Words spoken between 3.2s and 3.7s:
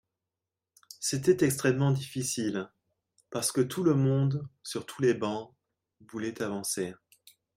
parce que